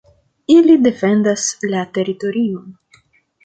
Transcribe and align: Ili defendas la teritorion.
Ili 0.53 0.77
defendas 0.87 1.45
la 1.75 1.85
teritorion. 1.99 2.77